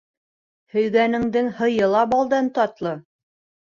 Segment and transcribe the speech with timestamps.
[0.77, 3.01] Һөйгәнеңдең һыйы ла балдан татлы.